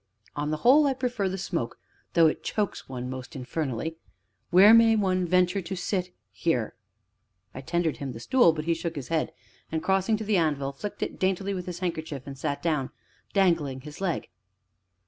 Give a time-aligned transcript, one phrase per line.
[0.35, 1.77] On the whole, I prefer the smoke,
[2.13, 3.97] though it chokes one most infernally.
[4.49, 6.73] Where may one venture to sit here?"
[7.53, 9.31] I tendered him the stool, but he shook his head,
[9.71, 12.89] and, crossing to the anvil, flicked it daintily with his handkerchief and sat down,
[13.33, 14.29] dangling his leg.